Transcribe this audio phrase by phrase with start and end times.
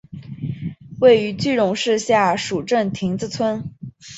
[0.99, 3.75] 位于句容市下蜀镇亭子村。